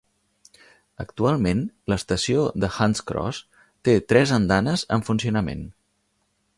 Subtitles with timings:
[1.03, 1.61] Actualment,
[1.93, 3.43] l'estació de Hunts Cross
[3.89, 5.67] té tres andanes en funcionament.